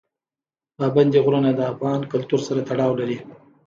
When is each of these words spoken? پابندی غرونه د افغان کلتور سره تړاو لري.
پابندی 0.77 1.19
غرونه 1.25 1.49
د 1.55 1.59
افغان 1.71 2.01
کلتور 2.11 2.39
سره 2.47 2.61
تړاو 2.69 2.91
لري. 2.99 3.17